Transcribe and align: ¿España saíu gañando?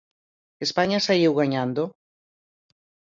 ¿España 0.65 0.99
saíu 1.05 1.31
gañando? 1.39 1.83